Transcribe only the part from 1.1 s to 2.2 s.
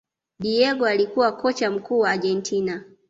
kocha mkuu wa